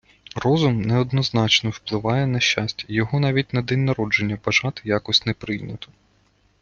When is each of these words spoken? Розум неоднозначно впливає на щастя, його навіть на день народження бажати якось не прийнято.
Розум 0.35 0.81
неоднозначно 0.81 1.69
впливає 1.69 2.27
на 2.27 2.39
щастя, 2.39 2.85
його 2.87 3.19
навіть 3.19 3.53
на 3.53 3.61
день 3.61 3.85
народження 3.85 4.37
бажати 4.45 4.81
якось 4.85 5.25
не 5.25 5.33
прийнято. 5.33 5.89